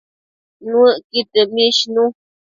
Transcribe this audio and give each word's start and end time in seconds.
Nuëcqud 0.63 1.27
dëmishnu 1.35 2.03